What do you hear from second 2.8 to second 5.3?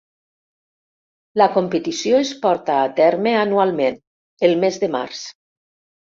a terme anualment el mes de març.